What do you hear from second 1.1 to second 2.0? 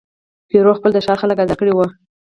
خلک آزار کړي وه.